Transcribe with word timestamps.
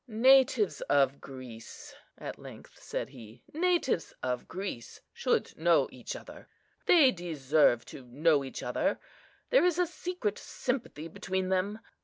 "Natives 0.07 0.81
of 0.89 1.21
Greece," 1.21 1.93
at 2.17 2.39
length 2.39 2.81
said 2.81 3.09
he, 3.09 3.43
"natives 3.53 4.15
of 4.23 4.47
Greece 4.47 4.99
should 5.13 5.55
know 5.55 5.87
each 5.91 6.15
other; 6.15 6.49
they 6.87 7.11
deserve 7.11 7.85
to 7.85 8.07
know 8.07 8.43
each 8.43 8.63
other; 8.63 8.99
there 9.51 9.63
is 9.63 9.77
a 9.77 9.85
secret 9.85 10.39
sympathy 10.39 11.07
between 11.07 11.49
them. 11.49 11.77